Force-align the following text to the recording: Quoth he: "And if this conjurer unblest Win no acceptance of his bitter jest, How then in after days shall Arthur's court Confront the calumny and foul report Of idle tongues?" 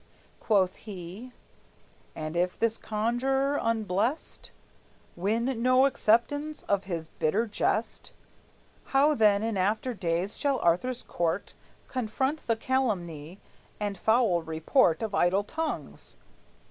Quoth 0.39 0.77
he: 0.77 1.31
"And 2.15 2.35
if 2.35 2.57
this 2.57 2.79
conjurer 2.79 3.59
unblest 3.61 4.49
Win 5.15 5.61
no 5.61 5.85
acceptance 5.85 6.63
of 6.63 6.85
his 6.85 7.05
bitter 7.19 7.45
jest, 7.45 8.11
How 8.97 9.13
then 9.13 9.43
in 9.43 9.57
after 9.57 9.93
days 9.93 10.39
shall 10.39 10.57
Arthur's 10.61 11.03
court 11.03 11.53
Confront 11.87 12.47
the 12.47 12.55
calumny 12.55 13.39
and 13.79 13.95
foul 13.95 14.41
report 14.41 15.03
Of 15.03 15.13
idle 15.13 15.43
tongues?" 15.43 16.17